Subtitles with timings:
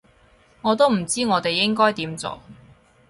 [0.63, 2.39] 我都唔知我哋應該點做